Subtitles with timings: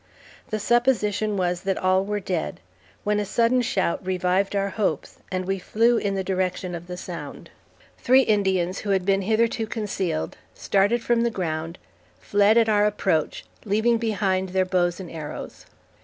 [0.49, 2.59] The supposition was, that all were dead,
[3.03, 6.97] when a sudden shout revived our hopes, and we flew in the direction of the
[6.97, 7.51] sound.
[7.99, 11.77] Three Indians who had been hitherto concealed, started from the ground,
[12.19, 15.67] fled at our approach, leaving behind their bows and arrows.